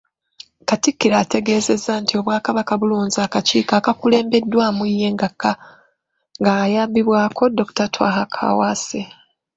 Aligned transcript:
Katikkiro 0.67 1.15
yategeezezza 1.21 1.93
nti 2.01 2.13
Obwakabaka 2.19 2.73
bulonze 2.81 3.19
akakiiko 3.27 3.73
akakulembeddwamu 3.79 4.83
ye 4.99 5.07
ng’ayambibwako 6.41 7.43
Dr. 7.57 7.87
Twaha 7.93 8.23
Kaawaase. 8.33 9.01